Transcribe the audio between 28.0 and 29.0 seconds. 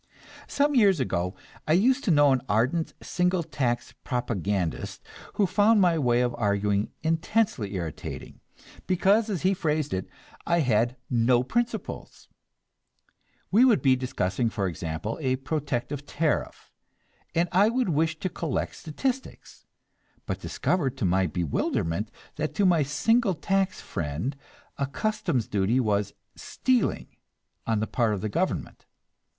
of the government.